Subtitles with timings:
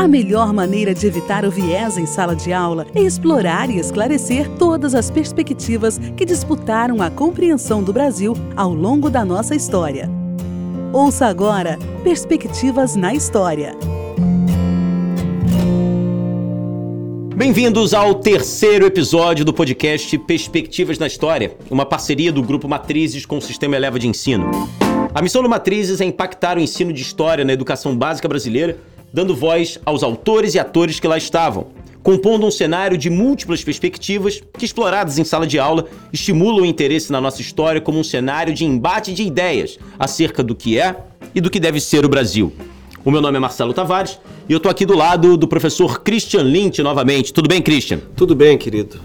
[0.00, 4.48] A melhor maneira de evitar o viés em sala de aula é explorar e esclarecer
[4.56, 10.08] todas as perspectivas que disputaram a compreensão do Brasil ao longo da nossa história.
[10.90, 13.76] Ouça agora Perspectivas na História.
[17.36, 23.36] Bem-vindos ao terceiro episódio do podcast Perspectivas na História, uma parceria do Grupo Matrizes com
[23.36, 24.50] o Sistema Eleva de Ensino.
[25.14, 28.78] A missão do Matrizes é impactar o ensino de história na educação básica brasileira,
[29.12, 31.68] dando voz aos autores e atores que lá estavam,
[32.02, 37.12] compondo um cenário de múltiplas perspectivas que, exploradas em sala de aula, estimulam o interesse
[37.12, 40.96] na nossa história como um cenário de embate de ideias acerca do que é
[41.34, 42.52] e do que deve ser o Brasil.
[43.04, 44.18] O meu nome é Marcelo Tavares
[44.48, 47.32] e eu estou aqui do lado do professor Christian Lynch novamente.
[47.32, 48.00] Tudo bem, Christian?
[48.14, 49.00] Tudo bem, querido.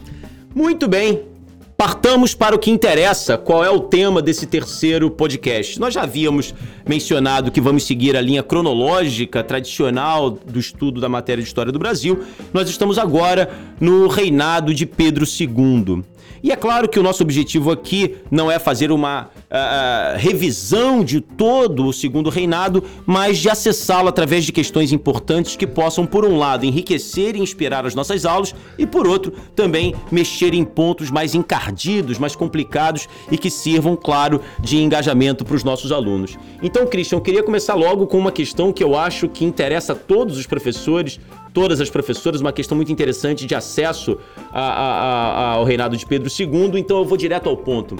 [0.54, 1.35] Muito bem.
[1.78, 5.78] Partamos para o que interessa, qual é o tema desse terceiro podcast.
[5.78, 6.54] Nós já havíamos
[6.88, 11.80] mencionado que vamos seguir a linha cronológica tradicional do estudo da matéria de história do
[11.80, 12.24] Brasil.
[12.54, 16.02] Nós estamos agora no reinado de Pedro II.
[16.43, 21.20] E é claro que o nosso objetivo aqui não é fazer uma uh, revisão de
[21.20, 26.37] todo o segundo reinado, mas de acessá-lo através de questões importantes que possam, por um
[26.37, 31.34] lado, enriquecer e inspirar as nossas aulas, e por outro, também mexer em pontos mais
[31.34, 36.37] encardidos, mais complicados e que sirvam, claro, de engajamento para os nossos alunos.
[36.62, 39.96] Então, Christian, eu queria começar logo com uma questão que eu acho que interessa a
[39.96, 41.20] todos os professores
[41.56, 44.18] todas as professoras, uma questão muito interessante de acesso
[44.52, 47.96] a, a, a, ao reinado de Pedro II, então eu vou direto ao ponto.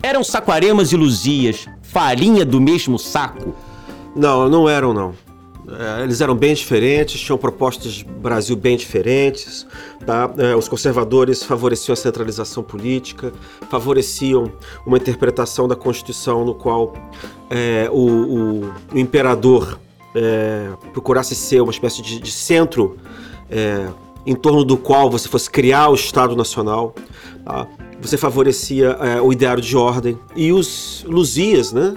[0.00, 3.54] Eram Saquaremas e Luzias farinha do mesmo saco?
[4.14, 5.14] Não, não eram não.
[5.68, 9.66] É, eles eram bem diferentes, tinham propostas de Brasil bem diferentes.
[10.06, 10.32] Tá?
[10.38, 13.32] É, os conservadores favoreciam a centralização política,
[13.68, 14.52] favoreciam
[14.86, 16.92] uma interpretação da Constituição no qual
[17.50, 19.78] é, o, o, o imperador
[20.14, 22.98] é, procurasse ser uma espécie de, de centro
[23.50, 23.88] é,
[24.26, 26.94] em torno do qual você fosse criar o Estado Nacional.
[27.44, 27.66] Tá?
[28.00, 30.18] Você favorecia é, o ideário de ordem.
[30.34, 31.94] E os Luzias, né?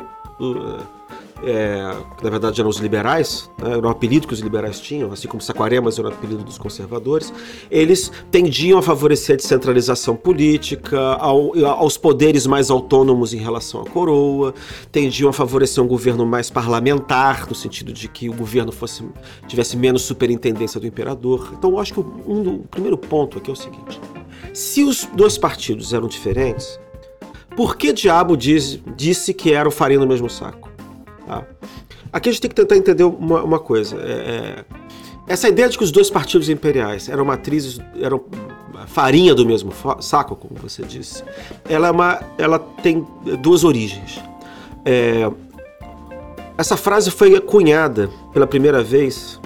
[1.43, 5.11] É, que na verdade eram os liberais, né, era um apelido que os liberais tinham,
[5.11, 7.33] assim como Saquaremas era o apelido dos conservadores,
[7.69, 13.85] eles tendiam a favorecer a descentralização política, ao, aos poderes mais autônomos em relação à
[13.85, 14.53] coroa,
[14.91, 19.03] tendiam a favorecer um governo mais parlamentar, no sentido de que o governo fosse
[19.47, 21.53] tivesse menos superintendência do imperador.
[21.57, 23.99] Então eu acho que um, o primeiro ponto aqui é o seguinte:
[24.53, 26.79] se os dois partidos eram diferentes,
[27.55, 30.74] por que diabo diz, disse que era o farinha no mesmo saco?
[31.25, 31.43] Tá?
[32.11, 33.97] Aqui a gente tem que tentar entender uma, uma coisa.
[33.97, 34.65] É, é,
[35.27, 38.23] essa ideia de que os dois partidos imperiais eram matrizes, eram
[38.87, 39.71] farinha do mesmo
[40.01, 41.23] saco, como você disse,
[41.67, 43.05] ela, é uma, ela tem
[43.41, 44.21] duas origens.
[44.85, 45.29] É,
[46.57, 49.39] essa frase foi cunhada pela primeira vez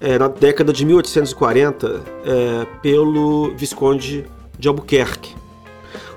[0.00, 4.24] é, na década de 1840 é, pelo Visconde
[4.58, 5.34] de Albuquerque.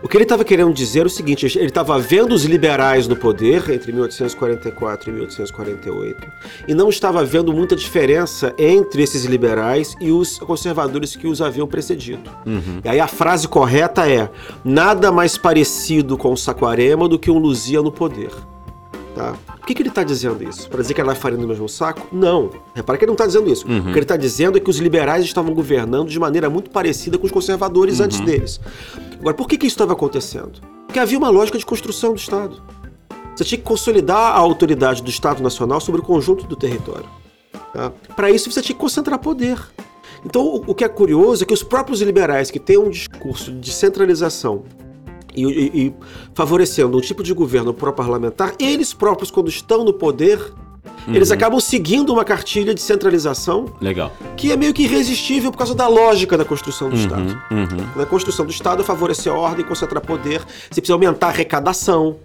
[0.03, 3.15] O que ele estava querendo dizer é o seguinte: ele estava vendo os liberais no
[3.15, 6.27] poder entre 1844 e 1848
[6.67, 11.65] e não estava vendo muita diferença entre esses liberais e os conservadores que os haviam
[11.65, 12.29] precedido.
[12.45, 12.81] Uhum.
[12.83, 14.29] E aí a frase correta é:
[14.63, 18.29] nada mais parecido com o Saquarema do que um Luzia no poder.
[19.15, 19.35] Tá?
[19.45, 20.67] Por que, que ele está dizendo isso?
[20.69, 22.07] Para dizer que ela é farinha no mesmo saco?
[22.11, 22.49] Não.
[22.73, 23.67] Repara que ele não está dizendo isso.
[23.67, 23.79] Uhum.
[23.79, 27.17] O que ele está dizendo é que os liberais estavam governando de maneira muito parecida
[27.17, 28.05] com os conservadores uhum.
[28.05, 28.59] antes deles.
[29.19, 30.59] Agora, por que, que isso estava acontecendo?
[30.87, 32.61] Porque havia uma lógica de construção do Estado.
[33.35, 37.05] Você tinha que consolidar a autoridade do Estado Nacional sobre o conjunto do território.
[37.73, 37.91] Tá?
[38.15, 39.59] Para isso, você tinha que concentrar poder.
[40.25, 43.71] Então, o que é curioso é que os próprios liberais que têm um discurso de
[43.71, 44.63] centralização
[45.35, 45.93] e, e, e
[46.33, 50.39] favorecendo um tipo de governo pró-parlamentar, eles próprios, quando estão no poder,
[51.07, 51.15] Uhum.
[51.15, 53.65] Eles acabam seguindo uma cartilha de centralização.
[53.81, 54.11] Legal.
[54.37, 57.41] Que é meio que irresistível por causa da lógica da construção do uhum, Estado.
[57.51, 57.87] Uhum.
[57.95, 60.39] Na construção do Estado é favorecer a ordem, concentrar poder.
[60.69, 62.17] Você precisa aumentar a arrecadação.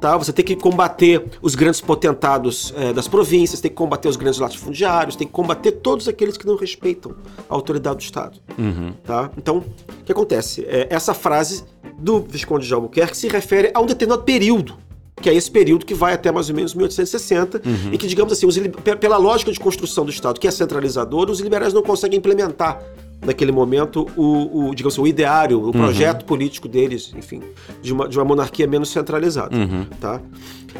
[0.00, 0.16] Tá?
[0.16, 4.38] Você tem que combater os grandes potentados é, das províncias, tem que combater os grandes
[4.38, 7.14] latifundiários, tem que combater todos aqueles que não respeitam
[7.48, 8.38] a autoridade do Estado.
[8.58, 8.92] Uhum.
[9.04, 9.30] Tá?
[9.38, 10.66] Então, o que acontece?
[10.68, 11.64] É, essa frase
[11.98, 14.86] do Visconde de Albuquerque se refere a um determinado período
[15.20, 17.92] que é esse período que vai até mais ou menos 1860, uhum.
[17.92, 18.58] e que, digamos assim, os,
[19.00, 22.82] pela lógica de construção do Estado, que é centralizador, os liberais não conseguem implementar
[23.24, 25.72] naquele momento o, o digamos assim, o ideário, o uhum.
[25.72, 27.42] projeto político deles, enfim,
[27.80, 29.56] de uma, de uma monarquia menos centralizada.
[29.56, 29.86] Uhum.
[29.98, 30.20] Tá?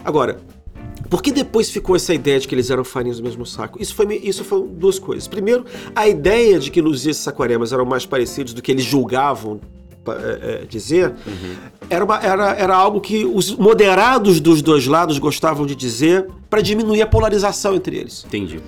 [0.05, 0.39] Agora,
[1.09, 3.81] por que depois ficou essa ideia de que eles eram farinhas do mesmo saco?
[3.81, 5.27] Isso foi, isso foi duas coisas.
[5.27, 5.65] Primeiro,
[5.95, 9.61] a ideia de que Luzias e Saquaremas eram mais parecidos do que eles julgavam
[10.69, 11.55] dizer, uhum.
[11.89, 16.61] era, uma, era, era algo que os moderados dos dois lados gostavam de dizer para
[16.61, 18.25] diminuir a polarização entre eles.
[18.27, 18.61] Entendi.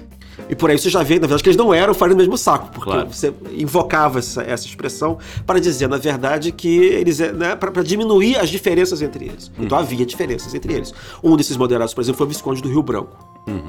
[0.49, 2.38] E por aí você já vê, na verdade, que eles não eram farinha do mesmo
[2.38, 3.08] saco, porque Claro.
[3.12, 8.37] você invocava essa, essa expressão para dizer, na verdade, que eles, é, né, para diminuir
[8.37, 9.50] as diferenças entre eles.
[9.58, 10.94] Então havia diferenças entre eles.
[11.23, 13.17] Um desses moderados, por exemplo, foi o Visconde do Rio Branco.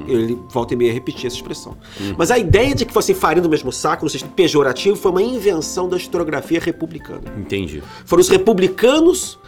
[0.07, 1.77] Ele volta e meia repetia essa expressão.
[2.17, 5.21] Mas a ideia de que fossem farinha do mesmo saco, no sentido pejorativo, foi uma
[5.21, 7.21] invenção da historiografia republicana.
[7.37, 7.83] Entendi.
[8.05, 9.39] Foram os republicanos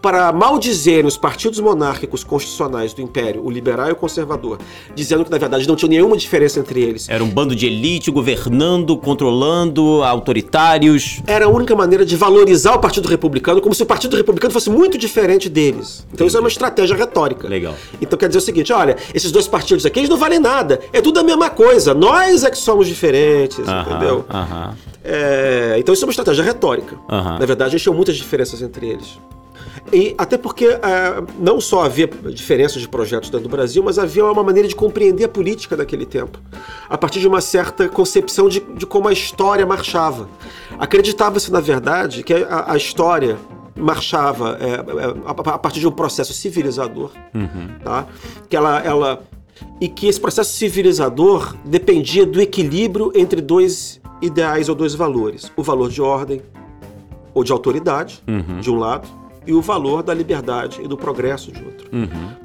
[0.00, 4.58] para maldizerem os partidos monárquicos constitucionais do Império, o liberal e o conservador,
[4.94, 7.08] dizendo que na verdade não tinha nenhuma diferença entre eles.
[7.08, 11.20] Era um bando de elite governando, controlando, autoritários.
[11.26, 14.70] Era a única maneira de valorizar o Partido Republicano, como se o Partido Republicano fosse
[14.70, 16.06] muito diferente deles.
[16.12, 17.48] Então isso é uma estratégia retórica.
[17.48, 17.74] Legal.
[18.00, 20.80] Então quer dizer o seguinte, olha, esses dois partidos aqui, eles não valem nada.
[20.92, 21.94] É tudo a mesma coisa.
[21.94, 24.24] Nós é que somos diferentes, Aham, entendeu?
[25.02, 26.96] É, então isso é uma estratégia retórica.
[27.08, 29.18] Na verdade, tinham muitas diferenças entre eles.
[29.92, 30.78] E até porque é,
[31.38, 35.24] não só havia diferenças de projetos dentro do Brasil, mas havia uma maneira de compreender
[35.24, 36.38] a política daquele tempo,
[36.88, 40.28] a partir de uma certa concepção de, de como a história marchava.
[40.78, 43.36] Acreditava-se, na verdade, que a, a história
[43.76, 44.78] marchava é, é,
[45.26, 47.10] a, a partir de um processo civilizador,
[47.82, 48.06] tá?
[48.48, 49.22] que ela, ela
[49.80, 55.62] e que esse processo civilizador dependia do equilíbrio entre dois ideais ou dois valores: o
[55.62, 56.42] valor de ordem
[57.32, 58.22] ou de autoridade,
[58.60, 59.08] de um lado,
[59.50, 61.88] e o valor da liberdade e do progresso de outro.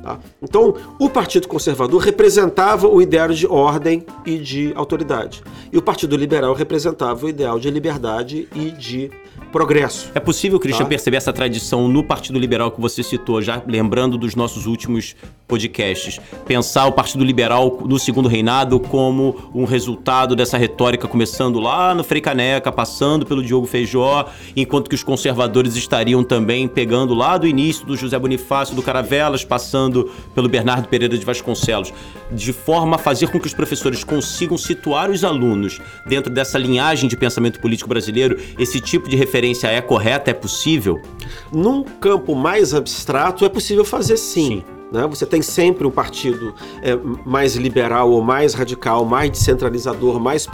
[0.01, 0.19] tá?
[0.41, 6.17] Então, o Partido Conservador representava o ideal de ordem e de autoridade, e o Partido
[6.17, 9.11] Liberal representava o ideal de liberdade e de
[9.55, 10.11] progresso.
[10.13, 10.89] É possível, Christian, Tá.
[10.89, 15.15] perceber essa tradição no Partido Liberal que você citou, já lembrando dos nossos últimos
[15.47, 16.19] podcasts.
[16.45, 22.03] Pensar o Partido Liberal no segundo reinado como um resultado dessa retórica começando lá no
[22.03, 24.25] Frei Caneca, passando pelo Diogo Feijó,
[24.57, 29.45] enquanto que os conservadores estariam também pegando lá do início do José Bonifácio do Caravelas,
[29.45, 31.93] passando pelo Bernardo Pereira de Vasconcelos,
[32.29, 37.07] de forma a fazer com que os professores consigam situar os alunos dentro dessa linhagem
[37.07, 38.37] de pensamento político brasileiro.
[38.59, 41.01] Esse tipo de referência é correta, é possível?
[41.51, 44.47] Num campo mais abstrato, é possível fazer sim.
[44.47, 44.74] Sim.
[44.95, 45.07] Né?
[45.07, 50.47] Você tem sempre um partido é, mais liberal ou mais radical, mais descentralizador, mais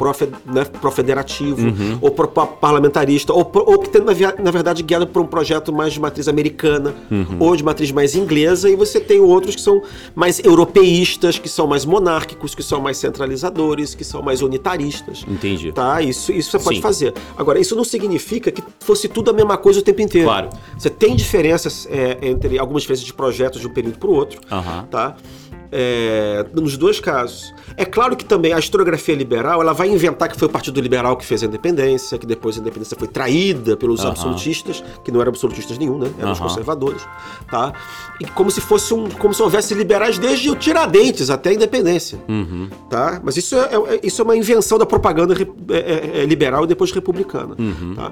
[0.46, 1.98] né, profederativo, Uhum.
[2.02, 5.72] ou pro- parlamentarista, ou, pro- ou que tem, na, na verdade, guiado por um projeto
[5.72, 7.38] mais de matriz americana Uhum.
[7.40, 9.82] ou de matriz mais inglesa, e você tem outros que são
[10.16, 15.24] mais europeístas, que são mais monárquicos, que são mais centralizadores, que são mais unitaristas.
[15.28, 15.72] Entendi.
[15.72, 16.82] Tá, isso, isso você pode Sim.
[16.82, 17.14] fazer.
[17.38, 20.28] Agora, isso não significa que fosse tudo a mesma coisa o tempo inteiro.
[20.28, 20.50] Claro.
[20.78, 24.31] Você tem diferenças é, entre algumas diferenças de projetos de um período para o outro,
[24.52, 24.86] Aham.
[24.90, 25.16] tá?
[25.74, 27.54] É, nos dois casos.
[27.78, 31.16] É claro que também a historiografia liberal ela vai inventar que foi o Partido Liberal
[31.16, 34.10] que fez a independência, que depois a independência foi traída pelos Aham.
[34.10, 36.12] absolutistas, que não eram absolutistas nenhum, né?
[36.20, 36.50] Eram os Aham.
[36.50, 37.02] conservadores,
[37.50, 37.72] tá?
[38.20, 42.20] E como se fosse um, como se houvesse liberais desde o Tiradentes até a independência,
[42.28, 42.68] Uhum.
[42.90, 43.22] tá?
[43.24, 45.74] Mas isso é, é- isso é uma invenção da propaganda é-
[46.20, 47.94] é- é liberal e depois republicana, Uhum.
[47.96, 48.12] tá?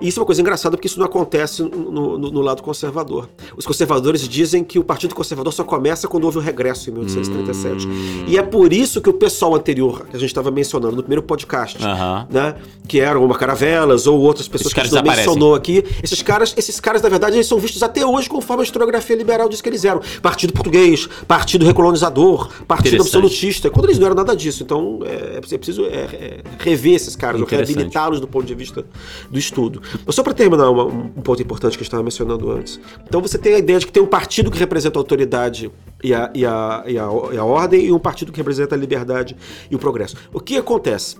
[0.00, 3.28] E isso é uma coisa engraçada porque isso não acontece no, no- no lado conservador.
[3.56, 7.86] Os conservadores dizem que o Partido Conservador só começa quando houve o regresso em 1837.
[7.86, 8.24] Hum.
[8.26, 11.22] E é por isso que o pessoal anterior, que a gente estava mencionando no primeiro
[11.22, 12.26] podcast, Aham.
[12.30, 12.56] né,
[12.86, 16.22] que eram uma Caravelas ou outras pessoas Esses que a gente não mencionou aqui, esses
[16.22, 19.60] caras, esses caras, na verdade, eles são vistos até hoje conforme a historiografia liberal diz
[19.60, 20.00] que eles eram.
[20.22, 24.62] Partido português, partido recolonizador, partido absolutista, quando eles não eram nada disso.
[24.62, 28.84] Então, é, é preciso é, é, rever esses caras, reabilitá-los do ponto de vista
[29.30, 29.82] do estudo.
[30.08, 32.80] Só para terminar uma- um ponto importante que gente estava mencionando antes.
[33.06, 35.70] Então, você tem a ideia de que tem um partido que representa a autoridade
[36.02, 38.78] e a, e a, e a, e a ordem e um partido que representa a
[38.78, 39.36] liberdade
[39.70, 40.16] e o progresso.
[40.32, 41.16] O que acontece?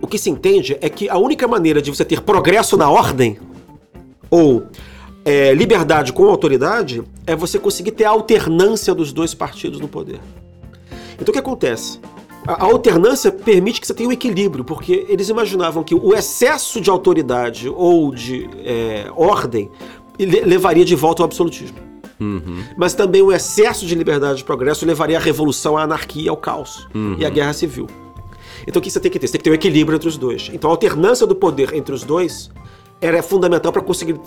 [0.00, 3.38] O que se entende é que a única maneira de você ter progresso na ordem
[4.30, 4.64] ou
[5.24, 10.20] é, liberdade com autoridade é você conseguir ter a alternância dos dois partidos no poder.
[11.14, 11.98] Então o que acontece?
[12.46, 16.90] A alternância permite que você tenha um equilíbrio, porque eles imaginavam que o excesso de
[16.90, 19.70] autoridade ou de é, ordem
[20.18, 21.76] le- levaria de volta ao absolutismo.
[22.76, 26.86] Mas também o excesso de liberdade e progresso levaria à revolução, à anarquia, ao caos
[27.18, 27.86] e à guerra civil.
[28.66, 29.26] Então o que você tem que ter?
[29.26, 30.50] Você tem que ter um equilíbrio entre os dois.
[30.52, 32.50] Então a alternância do poder entre os dois
[33.00, 34.18] era fundamental para conseguir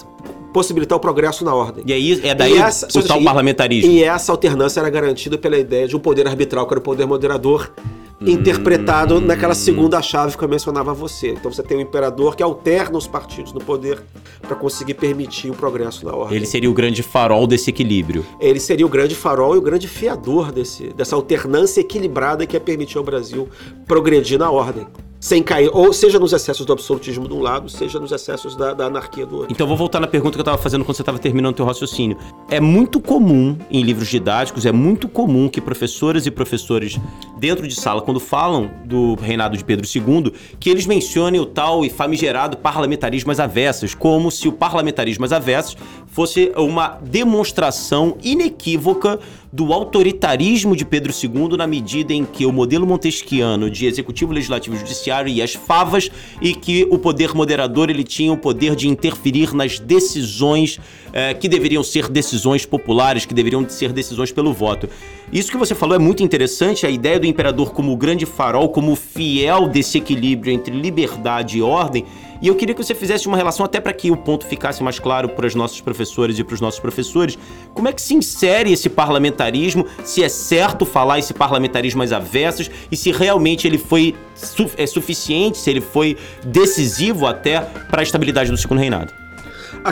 [0.54, 1.84] possibilitar o progresso na ordem.
[1.88, 3.92] E aí é daí essa- o tal e- parlamentarismo.
[3.92, 7.06] E essa alternância era garantida pela ideia de um poder arbitral, que era o poder
[7.08, 7.72] moderador,
[8.20, 11.30] interpretado naquela segunda chave que eu mencionava a você.
[11.30, 14.02] Então você tem um imperador que alterna os partidos no poder
[14.42, 16.38] para conseguir permitir o progresso na ordem.
[16.38, 18.26] Ele seria o grande farol desse equilíbrio.
[18.40, 22.60] Ele seria o grande farol e o grande fiador desse, dessa alternância equilibrada que ia
[22.60, 23.48] permitir ao Brasil
[23.86, 24.88] progredir na ordem.
[25.20, 28.74] Sem cair, ou seja nos excessos do absolutismo de um lado, seja nos excessos da,
[28.74, 29.52] da anarquia do outro.
[29.52, 31.66] Então vou voltar na pergunta que eu estava fazendo quando você estava terminando o teu
[31.66, 32.18] raciocínio.
[32.50, 37.00] É muito comum em livros didáticos, é muito comum que professoras e professores
[37.38, 41.84] dentro de sala, quando falam do reinado de Pedro II, que eles mencionem o tal
[41.84, 45.76] e famigerado parlamentarismo às avessas, como se o parlamentarismo às avessas
[46.08, 49.20] fosse uma demonstração inequívoca
[49.58, 54.76] do autoritarismo de Pedro II na medida em que o modelo montesquiano de executivo, legislativo
[54.76, 58.88] e judiciário e as favas e que o poder moderador ele tinha o poder de
[58.88, 60.80] interferir nas decisões
[61.12, 64.88] eh, que deveriam ser decisões populares, que deveriam ser decisões pelo voto.
[65.34, 68.70] Isso que você falou é muito interessante, a ideia do imperador como o grande farol,
[68.70, 72.06] como fiel desse equilíbrio entre liberdade e ordem.
[72.41, 75.00] E eu queria que você fizesse uma relação, até para que o ponto ficasse mais
[75.00, 77.38] claro para os nossos professores e para os nossos professores.
[77.74, 79.86] Como é que se insere esse parlamentarismo?
[80.03, 84.86] Se é certo falar esse parlamentarismo às avessas e se realmente ele foi su é
[84.86, 89.12] suficiente, se ele foi decisivo até para a estabilidade do segundo reinado?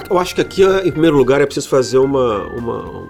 [0.10, 3.10] Eu acho que aqui, em primeiro lugar, é preciso fazer uma, uma,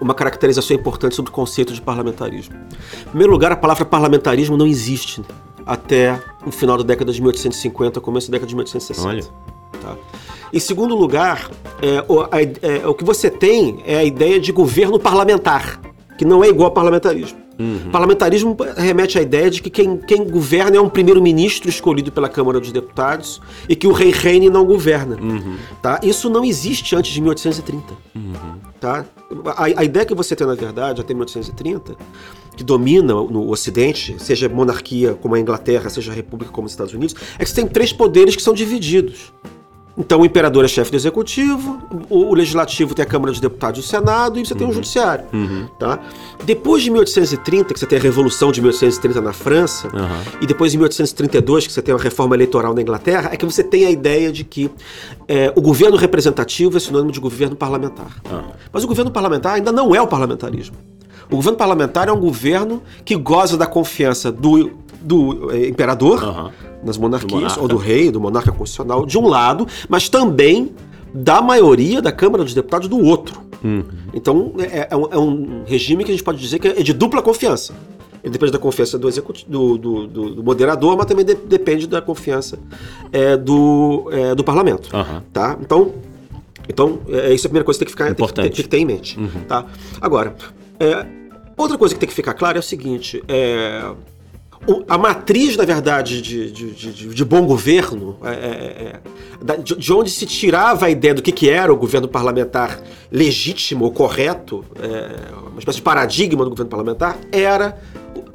[0.00, 2.54] uma caracterização importante sobre o conceito de parlamentarismo.
[3.02, 5.22] Em primeiro lugar, a palavra parlamentarismo não existe
[5.66, 9.08] até o final da década de 1850, começo da década de 1860.
[9.08, 9.24] Olha.
[9.80, 9.96] Tá?
[10.52, 11.50] Em segundo lugar,
[11.80, 15.80] é, o, a, é, o que você tem é a ideia de governo parlamentar,
[16.18, 17.42] que não é igual ao parlamentarismo.
[17.58, 17.90] Uhum.
[17.90, 22.58] Parlamentarismo remete à ideia de que quem, quem governa é um primeiro-ministro escolhido pela Câmara
[22.58, 25.16] dos Deputados e que o rei reine não governa.
[25.20, 25.56] Uhum.
[25.80, 26.00] Tá?
[26.02, 27.92] Isso não existe antes de 1830.
[28.14, 28.32] Uhum.
[28.80, 29.04] Tá?
[29.56, 31.96] A, a, ideia que você tem, na verdade, até 1830,
[32.56, 36.92] que domina no Ocidente, seja monarquia como a Inglaterra, seja a república como os Estados
[36.92, 39.32] Unidos, é que você tem três poderes que são divididos.
[39.96, 41.78] Então o imperador é chefe do executivo,
[42.08, 44.58] o, o, legislativo tem a Câmara dos Deputados e o Senado, e você uhum.
[44.58, 45.26] tem o judiciário.
[45.32, 45.66] Uhum.
[45.78, 45.98] Tá?
[46.44, 50.38] Depois de 1830, que você tem a Revolução de 1830 na França, uhum.
[50.40, 53.62] e depois de 1832, que você tem a reforma eleitoral na Inglaterra, é que você
[53.62, 54.70] tem a ideia de que
[55.28, 58.22] é, o governo representativo é sinônimo de governo parlamentar.
[58.72, 60.76] Mas o governo parlamentar ainda não é o parlamentarismo.
[61.32, 64.70] O governo parlamentar é um governo que goza da confiança do,
[65.00, 66.52] do é, imperador
[66.84, 70.72] nas monarquias, ou do rei, do monarca constitucional, de um lado, mas também
[71.14, 73.40] da maioria da Câmara dos Deputados do outro.
[73.64, 73.84] Uhum.
[74.12, 76.92] Então, é, é, um, é, um, regime que a gente pode dizer que é de
[76.92, 77.74] dupla confiança.
[78.22, 82.58] Ele depende da confiança do, do, do, do moderador, mas também de, depende da confiança
[83.12, 84.94] é, do, é, do parlamento.
[84.94, 85.22] Uhum.
[85.32, 85.56] Tá?
[85.60, 85.92] Então,
[86.68, 88.52] então é, isso é a primeira coisa que tem que, ficar, tem que, tem, tem
[88.52, 89.18] que ter em mente.
[89.18, 89.44] Uhum.
[89.46, 89.64] Tá?
[90.00, 90.34] Agora,
[90.78, 91.06] é,
[91.62, 93.82] outra coisa que tem que ficar clara é o seguinte: é,
[94.88, 99.00] a matriz, na verdade, de, de, de, de bom governo, é, é,
[99.50, 103.84] é de, onde se tirava a ideia do que, que era o governo parlamentar legítimo
[103.84, 107.76] ou correto, é, uma espécie de paradigma do governo parlamentar, era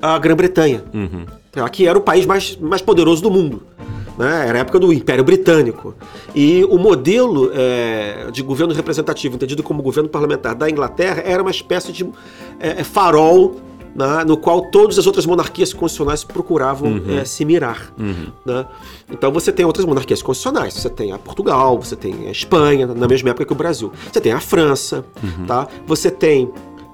[0.01, 1.25] a Grã-Bretanha, uhum.
[1.51, 1.67] Tá?
[1.69, 3.65] que era o país mais, mais poderoso do mundo.
[4.17, 4.47] Né?
[4.47, 5.93] Era a época do Império Britânico.
[6.33, 11.51] E o modelo é, de governo representativo, entendido como governo parlamentar da Inglaterra, era uma
[11.51, 12.09] espécie de
[12.59, 13.55] é, farol
[13.97, 17.19] né, no qual todas as outras monarquias constitucionais procuravam uhum.
[17.19, 17.91] é, se mirar.
[17.97, 18.27] Uhum.
[18.45, 18.65] Né?
[19.09, 20.75] Então você tem outras monarquias constitucionais.
[20.75, 23.91] Você tem a Portugal, você tem a Espanha, na mesma época que o Brasil.
[24.11, 25.47] Você tem a França, uhum.
[25.47, 25.67] tá?
[25.87, 26.51] Você tem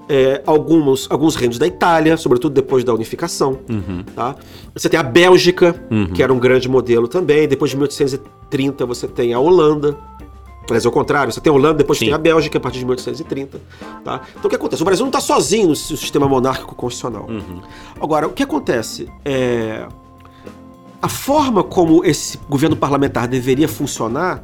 [0.08, 3.58] é, alguns, alguns reinos da Itália, sobretudo depois da unificação.
[3.68, 4.04] Uhum.
[4.14, 4.36] Tá?
[4.74, 6.06] Você tem a Bélgica, uhum.
[6.08, 7.48] que era um grande modelo também.
[7.48, 9.96] Depois de 1830 você tem a Holanda.
[10.66, 12.06] Aliás, ao contrário, você tem a Holanda, depois Sim.
[12.06, 13.60] tem a Bélgica a partir de 1830.
[14.02, 14.22] Tá?
[14.30, 14.82] Então o que acontece?
[14.82, 17.26] O Brasil não está sozinho no sistema monárquico constitucional.
[17.28, 17.60] Uhum.
[18.00, 19.08] Agora, o que acontece?
[19.24, 19.86] É...
[21.00, 24.42] A forma como esse governo parlamentar deveria funcionar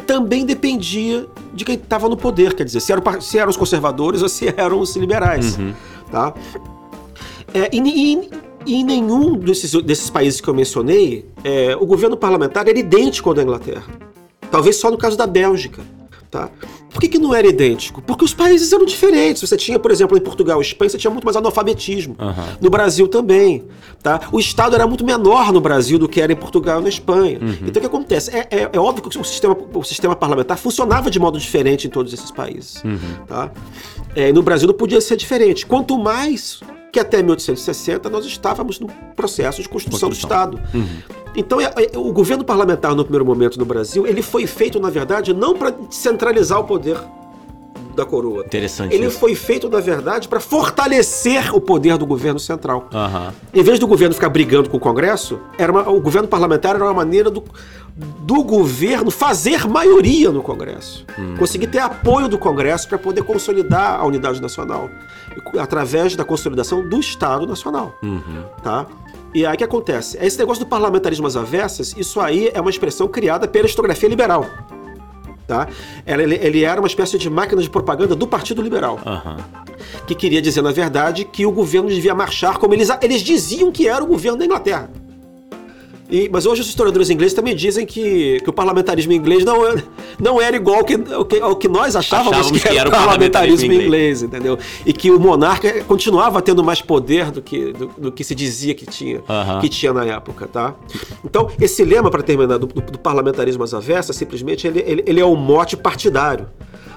[0.00, 4.22] também dependia de quem estava no poder, quer dizer, se eram, se eram os conservadores
[4.22, 5.56] ou se eram os liberais.
[5.58, 5.74] Uhum.
[6.10, 6.34] Tá?
[7.52, 8.30] É, e, e,
[8.66, 13.28] e, em nenhum desses, desses países que eu mencionei, é, o governo parlamentar era idêntico
[13.28, 13.84] ao da Inglaterra.
[14.50, 15.82] Talvez só no caso da Bélgica.
[16.30, 16.48] Tá?
[16.90, 18.00] Por que, que não era idêntico?
[18.00, 19.42] Porque os países eram diferentes.
[19.42, 22.14] Você tinha, por exemplo, em Portugal e Espanha, você tinha muito mais analfabetismo.
[22.20, 22.56] Uhum.
[22.60, 23.64] No Brasil também.
[24.00, 24.20] Tá?
[24.30, 27.38] O Estado era muito menor no Brasil do que era em Portugal e na Espanha.
[27.42, 27.66] Uhum.
[27.66, 28.30] Então o que acontece?
[28.30, 31.90] É, é, é, óbvio que o sistema, o sistema parlamentar funcionava de modo diferente em
[31.90, 32.80] todos esses países.
[32.84, 33.26] Uhum.
[33.26, 33.50] Tá?
[34.14, 35.66] É, no Brasil não podia ser diferente.
[35.66, 36.60] Quanto mais
[36.92, 40.50] que até 1860 nós estávamos no processo de construção, construção.
[40.50, 40.76] do Estado.
[40.76, 41.20] Uhum.
[41.36, 44.90] Então, é, é, o governo parlamentar, no primeiro momento no Brasil, ele foi feito, na
[44.90, 46.96] verdade, não para centralizar o poder
[47.94, 48.44] da coroa.
[48.44, 48.94] Interessante.
[48.94, 49.18] Ele isso.
[49.18, 52.88] foi feito, na verdade, para fortalecer o poder do governo central.
[52.92, 53.32] Uhum.
[53.52, 56.84] Em vez do governo ficar brigando com o Congresso, era uma, o governo parlamentar era
[56.84, 57.42] uma maneira do,
[57.94, 61.04] do governo fazer maioria no Congresso.
[61.18, 61.34] Hum.
[61.38, 64.90] Conseguir ter apoio do Congresso para poder consolidar a unidade nacional.
[65.58, 67.94] Através da consolidação do Estado Nacional.
[68.02, 68.44] Uhum.
[68.62, 68.86] Tá?
[69.32, 70.18] E aí o que acontece?
[70.20, 74.44] Esse negócio do parlamentarismo às avessas, isso aí é uma expressão criada pela historiografia liberal.
[75.50, 75.66] Tá?
[76.06, 79.00] Ele, ele era uma espécie de máquina de propaganda do Partido Liberal.
[79.04, 79.36] Aham.
[80.06, 83.88] Que queria dizer, na verdade, que o governo devia marchar como eles, eles diziam que
[83.88, 84.88] era o governo da Inglaterra.
[86.10, 89.82] E- mas hoje os historiadores ingleses também dizem que, que o parlamentarismo inglês não, é-
[90.18, 92.80] não era igual ao que, ao que, ao que nós achávamos, Achávamos que, que era
[92.80, 94.58] era o parlamentarismo parlamentarismo inglês, entendeu?
[94.84, 98.74] E que o monarca continuava tendo mais poder do que, do, do que se dizia
[98.74, 99.22] que tinha,
[99.60, 100.74] que tinha na época, tá?
[101.24, 105.20] Então, esse lema, para terminar, do, do- do parlamentarismo às avessas, simplesmente ele, ele, ele
[105.20, 106.46] é um mote partidário.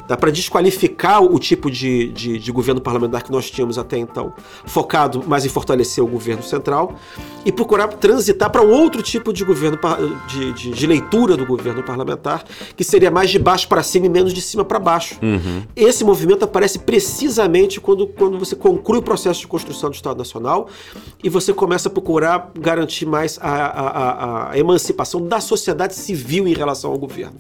[0.06, 4.34] Tá, para desqualificar o tipo de, de, de governo parlamentar que nós tínhamos até então,
[4.66, 6.96] focado mais em fortalecer o governo central
[7.46, 9.80] e procurar transitar para um outro tipo de governo
[10.28, 12.44] de, de, de leitura do governo parlamentar,
[12.76, 15.16] que seria mais de baixo para cima e menos de cima para baixo.
[15.74, 20.68] Esse movimento aparece precisamente quando, quando você conclui o processo de construção do Estado Nacional
[21.24, 26.46] e você começa a procurar garantir mais a, a- a- a emancipação da sociedade civil
[26.46, 27.36] em relação ao governo.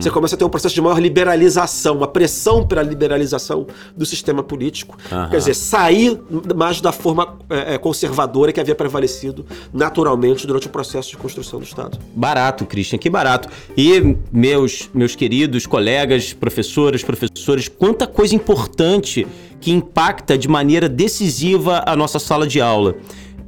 [0.00, 4.42] Você começa a ter um processo de maior liberalização, uma pressão pela liberalização do sistema
[4.42, 4.96] político.
[5.10, 5.30] Aham.
[5.30, 6.20] Quer dizer, sair
[6.56, 11.60] mais da forma é, é, conservadora que havia prevalecido naturalmente durante o processo de construção
[11.60, 11.98] do Estado.
[12.14, 13.48] Barato, Christian, que barato.
[13.76, 19.26] E meus, meus queridos colegas, professoras, professores, quanta coisa importante
[19.60, 22.96] que impacta de maneira decisiva a nossa sala de aula.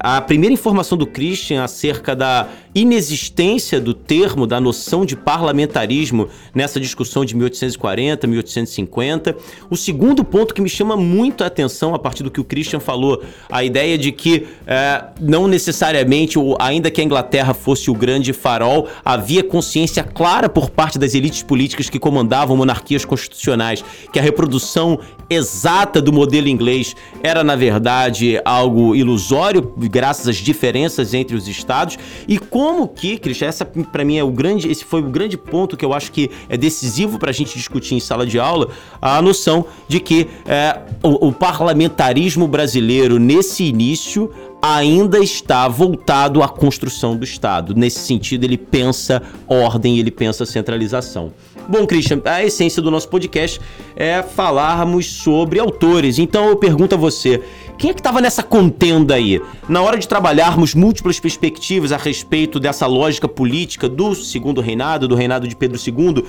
[0.02, 6.80] A primeira informação do Christian acerca da inexistência do termo, da noção de parlamentarismo nessa
[6.80, 9.36] discussão de 1840, 1850.
[9.68, 12.80] O segundo ponto que me chama muito a atenção a partir do que o Christian
[12.80, 17.94] falou, a ideia de que é, não necessariamente, o- ainda que a Inglaterra fosse o
[17.94, 24.18] grande farol, havia consciência clara por parte das elites políticas que comandavam monarquias constitucionais que
[24.18, 31.36] a reprodução exata do modelo inglês era, na verdade, algo ilusório, graças às diferenças entre
[31.36, 31.98] os estados.
[32.28, 35.76] E como que, Christian, essa para mim é o grande, esse foi o grande ponto
[35.76, 38.68] que eu acho que é decisivo para a gente discutir em sala de aula,
[39.00, 44.30] a noção de que é, o, o parlamentarismo brasileiro nesse início
[44.62, 47.74] ainda está voltado à construção do Estado.
[47.74, 51.32] Nesse sentido, ele pensa ordem, ele pensa centralização.
[51.68, 53.60] Bom, Christian, a essência do nosso podcast
[53.94, 56.18] é falarmos sobre autores.
[56.18, 57.40] Então eu pergunto a você,
[57.80, 59.40] quem é que estava nessa contenda aí?
[59.66, 65.14] Na hora de trabalharmos múltiplas perspectivas a respeito dessa lógica política do segundo reinado, do
[65.14, 66.22] reinado de Pedro II,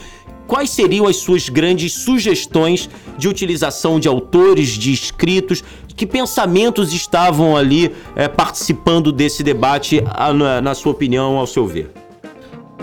[0.47, 5.61] quais seriam as suas grandes sugestões de utilização de autores, de escritos,
[5.93, 10.01] que pensamentos estavam ali eh, participando desse debate,
[10.33, 11.91] na, na sua opinião, ao seu ver?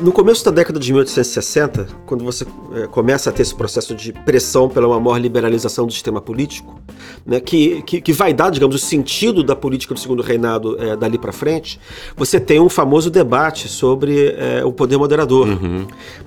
[0.00, 4.12] No começo da década de 1860, quando você eh, começa a ter esse processo de
[4.12, 6.80] pressão pela uma maior liberalização do sistema político,
[7.26, 10.94] né, que, que, que vai dar, digamos, o sentido da política do segundo reinado eh,
[10.96, 11.80] dali para frente,
[12.16, 15.48] você tem um famoso debate sobre eh, o poder moderador.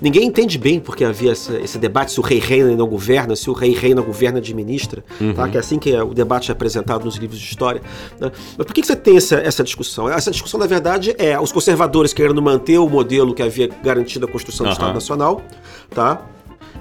[0.01, 3.37] Ninguém entende bem porque havia essa- esse debate se o rei reina e não governa,
[3.37, 5.01] se o rei reina, governa, administra,
[5.33, 5.47] tá?
[5.47, 7.81] que é assim que é, o debate é apresentado nos livros de história.
[8.19, 8.31] né?
[8.57, 10.09] Mas por que, que você tem essa, essa discussão?
[10.09, 14.29] Essa discussão, na verdade, é os conservadores querendo manter o modelo que havia garantido a
[14.29, 14.73] construção do Aham.
[14.73, 15.41] Estado Nacional,
[15.89, 16.21] tá?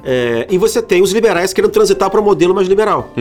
[0.02, 3.12] É, e você tem os liberais querendo transitar para um modelo mais liberal.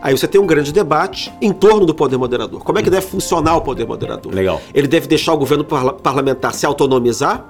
[0.00, 2.64] Aí você tem um grande debate em torno do poder moderador.
[2.64, 4.32] Como é que deve funcionar o poder moderador?
[4.32, 4.60] Legal.
[4.72, 7.44] Ele deve deixar o governo parla- parlamentar se autonomizar,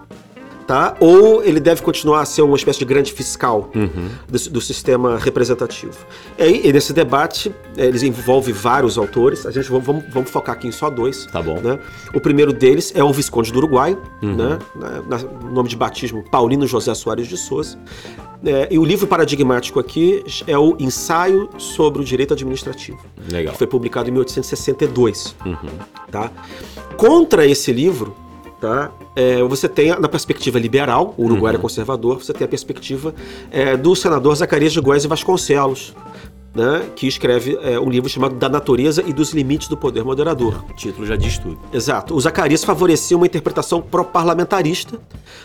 [0.66, 0.96] tá?
[1.00, 3.70] Ou ele deve continuar a ser uma espécie de grande fiscal
[4.28, 5.96] do, do sistema representativo.
[6.38, 9.44] E e nesse debate, eh, eles envolvem vários autores.
[9.46, 11.26] A gente vamos, vamos- focar aqui em só dois.
[11.26, 11.60] Tá bom.
[11.60, 11.78] né?
[12.14, 14.58] O primeiro deles é o Visconde do Uruguai, né?
[14.74, 17.76] Na- na- nome de batismo Paulino José Soares de Souza.
[18.44, 22.98] É, e o livro paradigmático aqui é o Ensaio sobre o Direito Administrativo
[23.30, 23.52] Legal.
[23.52, 25.36] que foi publicado em 1862.
[26.10, 26.30] Tá?
[26.96, 28.14] Contra esse livro,
[28.62, 28.92] tá?
[29.16, 33.12] é, você tem, na perspectiva liberal, o Uruguai é conservador, você tem a perspectiva
[33.50, 35.94] é, do senador Zacarias de Góes e Vasconcelos,
[36.54, 36.88] né?
[36.94, 40.64] que escreve é, um livro chamado Da Natureza e dos Limites do Poder Moderador.
[40.68, 41.58] O título já diz tudo.
[41.72, 42.14] Exato.
[42.14, 45.00] O Zacarias favorecia uma interpretação pró-parlamentarista,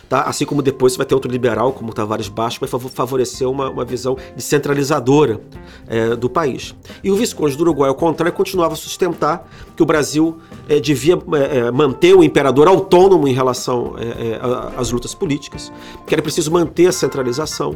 [0.08, 0.22] tá?
[0.22, 3.48] assim como depois vai ter outro liberal, como o Tavares Baixo, que vai fav- favorecer
[3.48, 5.40] uma, uma visão descentralizadora
[5.86, 6.74] é, do país.
[7.02, 11.14] E o Visconde do Uruguai, ao contrário, continuava a sustentar que o Brasil é, devia
[11.14, 14.38] é, é, manter o imperador autônomo em relação é,
[14.76, 15.72] às lutas políticas,
[16.06, 17.74] que era preciso manter a centralização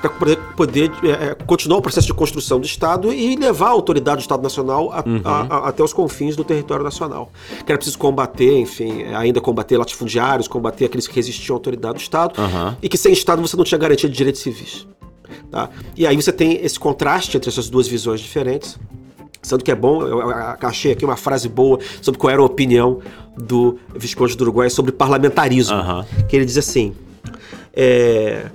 [0.00, 0.90] para poder, poder,
[1.46, 5.04] continuar o processo de construção do Estado e levar a autoridade do Estado Nacional a-
[5.24, 7.30] a- a- até os confins do território nacional.
[7.64, 12.00] Que era preciso combater, enfim, ainda combater latifundiários, combater aqueles que resistiam à autoridade do
[12.00, 12.76] Estado, Aham.
[12.82, 14.86] e que sem Estado você não tinha garantia de direitos civis.
[15.50, 15.68] Tá?
[15.96, 18.78] E aí você tem esse contraste entre essas duas visões diferentes.
[19.42, 20.30] Sendo que é bom, eu
[20.62, 22.98] achei aqui uma frase boa sobre qual era a opinião
[23.36, 25.76] do Visconde do Uruguai sobre parlamentarismo.
[25.76, 26.04] Aham.
[26.28, 26.92] Que ele diz assim:
[27.72, 28.46] é,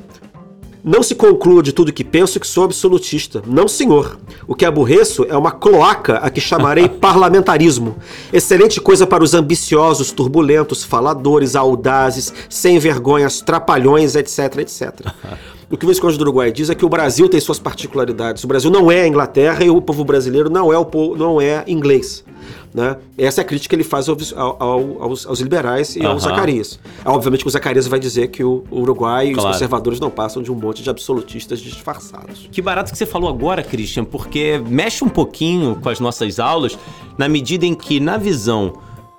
[0.84, 3.42] Não se conclua de tudo que penso que sou absolutista.
[3.48, 4.20] Não, senhor.
[4.46, 7.96] O que aborreço é uma cloaca a que chamarei parlamentarismo.
[8.34, 14.92] Excelente coisa para os ambiciosos, turbulentos, faladores, audazes, sem vergonhas, trapalhões, etc, etc.
[15.72, 18.44] O que o Visconde do Uruguai diz é que o Brasil tem suas particularidades.
[18.44, 21.42] O Brasil não é a Inglaterra e o povo brasileiro não é, o povo, não
[21.42, 22.24] é inglês.
[22.74, 22.98] Né?
[23.18, 26.14] Essa é a crítica que ele faz ao, ao, aos, aos, liberais e Aham.
[26.14, 26.80] ao Zacarias.
[27.06, 29.52] Obviamente que o Zacarias vai dizer que o, Uruguai e os Claro.
[29.52, 32.50] conservadores não passam de um monte de absolutistas disfarçados.
[32.52, 36.78] Que barato que você falou agora, Christian, porque mexe um pouquinho com as nossas aulas,
[37.16, 38.74] na medida em que, na visão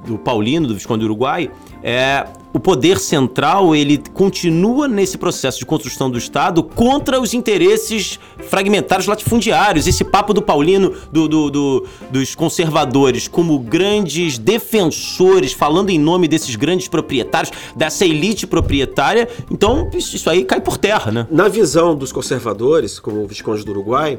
[0.07, 1.51] do Paulino, do Visconde do Uruguai,
[1.83, 8.19] é, o poder central ele continua nesse processo de construção do Estado contra os interesses
[8.49, 9.87] fragmentários latifundiários.
[9.87, 16.29] Esse papo do Paulino, do, do- do- dos conservadores, como grandes defensores, falando em nome
[16.29, 19.29] desses grandes proprietários, dessa elite proprietária.
[19.51, 21.27] Então, isso, isso aí cai por terra, né?
[21.31, 24.19] Na visão dos conservadores, como o Visconde do Uruguai,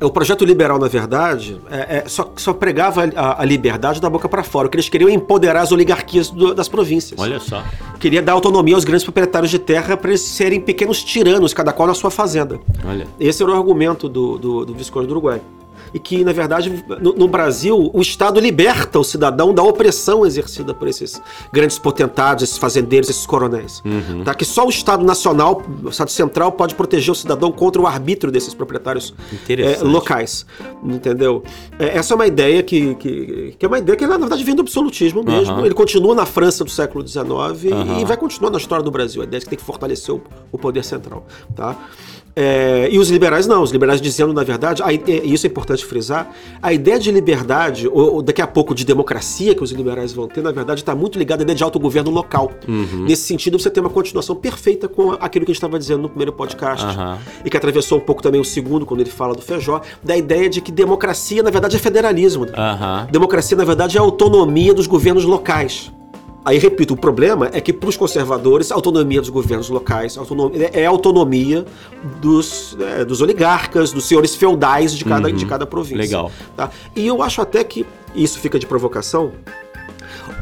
[0.00, 4.28] o projeto liberal, na verdade, é- é- só, só pregava a, a liberdade da boca
[4.28, 4.66] para fora.
[4.66, 7.20] O que eles queriam é empoderar as oligarquias do- das províncias.
[7.20, 7.62] Olha só.
[7.98, 11.86] Queria dar autonomia aos grandes proprietários de terra para eles serem pequenos tiranos, cada qual
[11.86, 12.58] na sua fazenda.
[12.86, 13.06] Olha.
[13.18, 15.40] Esse era o argumento do, do, do Visconde do Uruguai.
[15.92, 20.72] E que, na verdade, no, no Brasil, o Estado liberta o cidadão da opressão exercida
[20.72, 21.20] por esses
[21.52, 23.82] grandes potentados, esses fazendeiros, esses coronéis.
[24.24, 24.34] Tá?
[24.34, 28.32] Que só o Estado Nacional, o Estado Central, pode proteger o cidadão contra o arbítrio
[28.32, 29.12] desses proprietários
[29.48, 30.46] eh, locais.
[30.84, 31.42] Entendeu?
[31.78, 34.54] É, essa é uma ideia que, que, que é uma ideia que, na verdade, vem
[34.54, 35.54] do absolutismo mesmo.
[35.54, 35.64] Aham.
[35.64, 37.24] Ele continua na França do século XIX
[37.64, 38.00] e- Aham.
[38.00, 39.22] e vai continuar na história do Brasil.
[39.22, 40.22] A ideia é que tem que fortalecer o,
[40.52, 41.26] o poder central.
[41.54, 41.76] Tá?
[42.34, 45.00] É, e os liberais não, os liberais dizendo, na verdade, a, e
[45.32, 46.30] isso é importante frisar,
[46.62, 50.28] a ideia de liberdade, ou, ou daqui a pouco de democracia que os liberais vão
[50.28, 52.52] ter, na verdade, está muito ligada à ideia de autogoverno local.
[52.68, 53.04] Uhum.
[53.06, 56.08] Nesse sentido, você tem uma continuação perfeita com aquilo que a gente estava dizendo no
[56.08, 57.18] primeiro podcast, Aham.
[57.44, 60.48] e que atravessou um pouco também o segundo, quando ele fala do Feijó, da ideia
[60.48, 62.46] de que democracia, na verdade, é federalismo.
[62.56, 63.08] Aham.
[63.10, 65.92] Democracia, na verdade, é a autonomia dos governos locais.
[66.42, 70.50] Aí, repito, o problema é que para os conservadores, a autonomia dos governos locais autono-
[70.54, 71.66] é a autonomia
[72.20, 75.96] dos, é, dos oligarcas, dos senhores feudais de cada, de cada província.
[75.96, 76.02] Uhum.
[76.02, 76.32] Legal.
[76.56, 76.70] tá?
[76.96, 79.32] E eu acho até que, isso fica de provocação,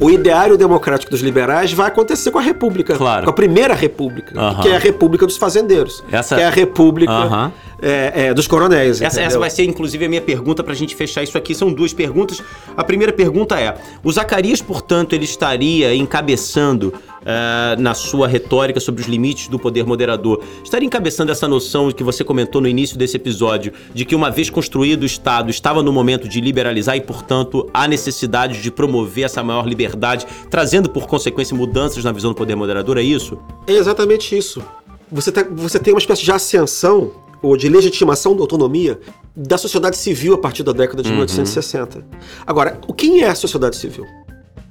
[0.01, 2.95] o ideário democrático dos liberais vai acontecer com a República.
[2.97, 3.25] Claro.
[3.25, 4.63] Com a primeira República, Aham.
[4.63, 6.03] que é a República dos Fazendeiros.
[6.11, 7.53] Essa- Que é a República Aham.
[7.81, 9.01] é, é, dos coronéis.
[9.01, 11.55] Essa, essa vai ser, inclusive, a minha pergunta pra gente fechar isso aqui.
[11.55, 12.43] São duas perguntas.
[12.77, 16.93] A primeira pergunta é: o Zacarias, portanto, ele estaria encabeçando
[17.25, 22.03] eh, na sua retórica sobre os limites do poder moderador, estaria encabeçando essa noção que
[22.05, 25.93] você comentou no início desse episódio, de que uma vez construído o Estado, estava no
[25.93, 31.57] momento de liberalizar e, portanto, há necessidade de promover essa maior liberdade, trazendo por consequência
[31.57, 33.39] mudanças na visão do poder moderador, é isso?
[33.67, 34.63] É exatamente isso.
[35.11, 38.99] Você, tá- você tem uma espécie de ascensão ou de legitimação da autonomia
[39.35, 42.05] da sociedade civil a partir da década de 1860.
[42.47, 44.05] Agora, o quem é a sociedade civil?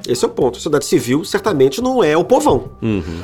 [0.07, 0.53] Esse é o ponto.
[0.53, 2.69] A sociedade civil certamente não é o povão.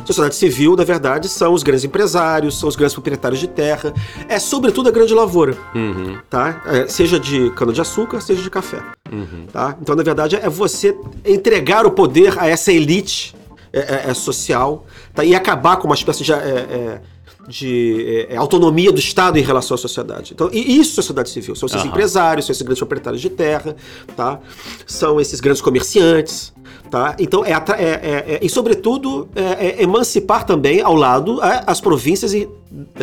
[0.03, 3.93] A sociedade civil, na verdade, são os grandes empresários, são os grandes proprietários de terra,
[4.27, 5.57] é sobretudo a grande lavoura,
[6.29, 6.61] tá?
[6.65, 8.81] É, seja de cana-de-açúcar, seja de café.
[9.51, 9.77] Tá?
[9.81, 13.35] Então, na verdade, é você entregar o poder a essa elite
[13.71, 15.23] é, é- é social tá?
[15.23, 17.01] e acabar com uma espécie de, é, é,
[17.47, 20.33] de, é, autonomia do Estado em relação à sociedade.
[20.33, 21.55] Então, e isso é sociedade civil.
[21.55, 21.89] São esses Aham.
[21.89, 23.75] empresários, são esses grandes proprietários de terra,
[24.15, 24.39] tá?
[24.87, 26.53] são esses grandes comerciantes.
[26.89, 27.15] Tá?
[27.17, 32.33] Então, é, é- é- é- e sobretudo, é- é emancipar também ao lado as províncias
[32.33, 32.47] e,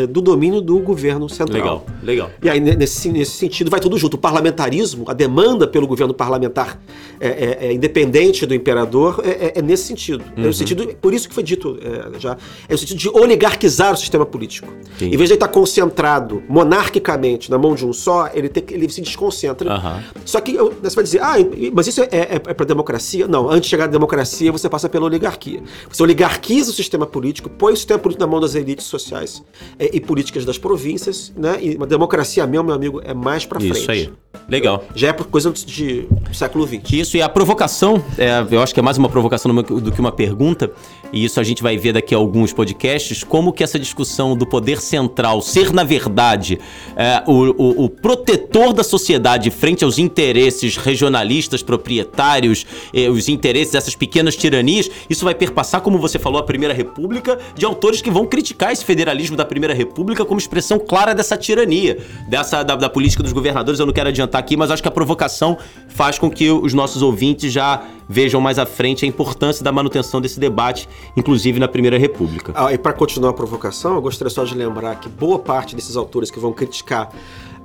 [0.08, 1.58] do domínio do governo central.
[1.62, 2.30] Legal, legal.
[2.42, 4.14] E aí, ne- nesse, nesse sentido, vai tudo junto.
[4.14, 6.80] O parlamentarismo, a demanda pelo governo parlamentar
[7.20, 10.24] é, é- é independente do imperador, é, é- é nesse sentido.
[10.36, 10.46] É Uhum.
[10.48, 10.86] no sentido.
[11.00, 12.36] Por isso que foi dito é, já.
[12.68, 14.68] É no sentido de oligarquizar o sistema político.
[14.96, 15.14] Entendi.
[15.14, 18.88] Em vez de ele estar concentrado monarquicamente na mão de um só, ele, tem ele
[18.88, 19.72] se desconcentra.
[19.72, 20.02] Aham.
[20.24, 21.34] Só que você vai dizer, ah,
[21.72, 23.28] mas isso é, é, é para democracia?
[23.28, 25.62] Não, antes de chegar à democracia, você passa pela oligarquia.
[25.88, 29.42] Você oligarquiza o sistema político, põe o sistema político na mão das elites sociais
[29.78, 31.58] é, e políticas das províncias, né?
[31.60, 33.78] E uma democracia, meu, meu amigo, é mais pra frente.
[33.78, 34.10] Isso aí.
[34.48, 34.84] Legal.
[34.94, 36.92] Já é por coisa de, século XX.
[36.92, 40.12] Isso, e a provocação, é, eu acho que é mais uma provocação do que uma
[40.12, 40.70] pergunta,
[41.12, 44.46] e isso a gente vai ver daqui a alguns podcasts, como que essa discussão do
[44.46, 46.58] poder central ser, na verdade,
[46.96, 52.64] é, o, o- o protetor da sociedade frente aos interesses regionalistas, proprietários,
[52.94, 57.38] eh, os interesses dessas pequenas tiranias, isso vai perpassar, como você falou, a Primeira República,
[57.56, 61.98] de autores que vão criticar esse federalismo da Primeira República como expressão clara dessa tirania,
[62.28, 63.78] dessa da, da política dos governadores.
[63.80, 65.56] Eu não quero adiantar adiantar aqui, mas acho que a provocação
[65.88, 70.20] faz com que os nossos ouvintes já vejam mais à frente a importância da manutenção
[70.20, 72.52] desse debate, inclusive na Primeira República.
[72.54, 75.96] Ah, e para continuar a provocação, eu gostaria só de lembrar que boa parte desses
[75.96, 77.10] autores que vão criticar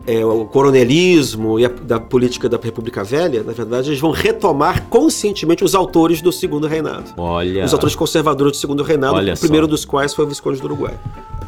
[0.07, 4.83] é, o coronelismo e a da política da República Velha, na verdade, eles vão retomar
[4.89, 7.11] conscientemente os autores do Segundo Reinado.
[7.17, 7.65] Olha.
[7.65, 9.71] Os autores conservadores do Segundo Reinado, Olha o primeiro só.
[9.71, 10.93] dos quais foi o Visconde do Uruguai.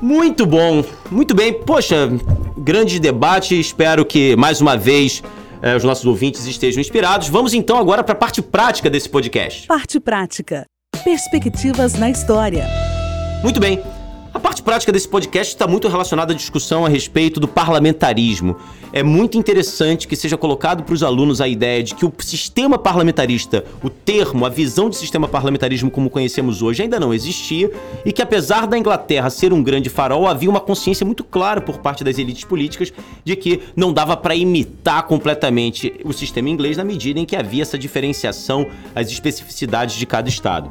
[0.01, 1.53] Muito bom, muito bem.
[1.53, 2.09] Poxa,
[2.57, 3.59] grande debate.
[3.59, 5.23] Espero que mais uma vez
[5.61, 7.29] eh, os nossos ouvintes estejam inspirados.
[7.29, 9.67] Vamos então agora para a parte prática desse podcast.
[9.67, 10.65] Parte prática.
[11.03, 12.65] Perspectivas na história.
[13.43, 13.81] Muito bem.
[14.37, 18.55] A parte prática desse podcast está muito relacionada à discussão a respeito do parlamentarismo.
[18.93, 22.77] É muito interessante que seja colocado para os alunos a ideia de que o sistema
[22.77, 27.71] parlamentarista, o termo, a visão de sistema parlamentarismo como conhecemos hoje ainda não existia
[28.05, 31.79] e que apesar da Inglaterra ser um grande farol, havia uma consciência muito clara por
[31.79, 32.93] parte das elites políticas
[33.25, 37.63] de que não dava para imitar completamente o sistema inglês na medida em que havia
[37.63, 40.69] essa diferenciação, as especificidades de cada estado.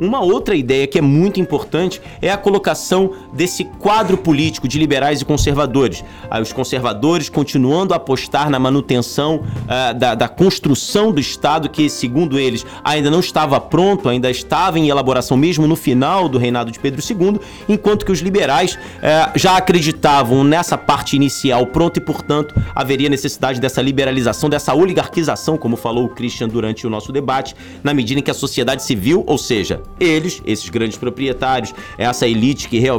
[0.00, 5.20] Uma outra ideia que é muito importante é a colocação desse quadro político de liberais
[5.20, 6.04] e conservadores.
[6.40, 12.38] Os conservadores continuando a apostar na manutenção ah, da, da construção do Estado, que, segundo
[12.38, 16.78] eles, ainda não estava pronto, ainda estava em elaboração mesmo no final do reinado de
[16.78, 22.54] Pedro II, enquanto que os liberais eh, já acreditavam nessa parte inicial pronta e, portanto,
[22.74, 27.94] haveria necessidade dessa liberalização, dessa oligarquização, como falou o Christian durante o nosso debate, na
[27.94, 32.78] medida em que a sociedade civil, ou seja, eles, esses grandes proprietários, essa elite que
[32.78, 32.93] realmente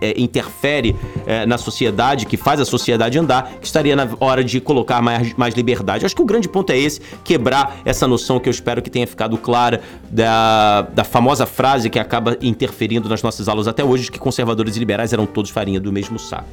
[0.00, 0.94] eh, interfere
[1.26, 5.34] eh, na sociedade, que faz a sociedade andar, que estaria na hora de colocar mais,
[5.34, 6.04] mais liberdade.
[6.04, 9.06] Acho que o grande ponto é esse, quebrar essa noção que eu espero que tenha
[9.06, 14.10] ficado clara da, da famosa frase que acaba interferindo nas nossas aulas até hoje, de
[14.10, 16.48] que conservadores e liberais eram todos farinha do mesmo saco.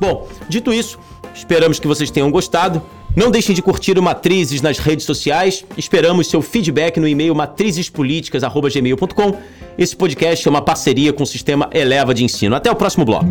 [0.00, 0.98] Bom, dito isso,
[1.34, 2.82] esperamos que vocês tenham gostado.
[3.14, 5.66] Não deixem de curtir o Matrizes nas redes sociais.
[5.76, 9.36] Esperamos seu feedback no e-mail matrizespolíticas.gmail.com.
[9.76, 12.56] Esse podcast é uma parceria com o sistema Eleva de Ensino.
[12.56, 13.26] Até o próximo bloco.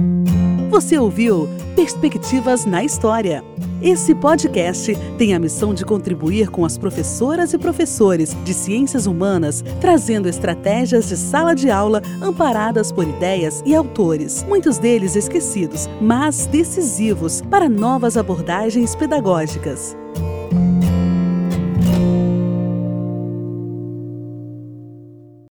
[0.70, 3.44] Você ouviu Perspectivas na História.
[3.82, 9.64] Esse podcast tem a missão de contribuir com as professoras e professores de ciências humanas,
[9.80, 16.46] trazendo estratégias de sala de aula amparadas por ideias e autores, muitos deles esquecidos, mas
[16.46, 19.98] decisivos para novas abordagens pedagógicas.